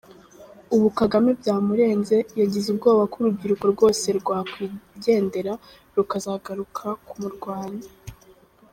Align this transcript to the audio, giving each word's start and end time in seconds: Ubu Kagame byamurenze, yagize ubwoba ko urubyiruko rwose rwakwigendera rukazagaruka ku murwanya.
Ubu 0.75 0.87
Kagame 0.99 1.29
byamurenze, 1.39 2.15
yagize 2.41 2.67
ubwoba 2.69 3.03
ko 3.11 3.15
urubyiruko 3.19 3.65
rwose 3.73 4.05
rwakwigendera 4.19 5.53
rukazagaruka 5.95 6.85
ku 7.07 7.13
murwanya. 7.21 7.87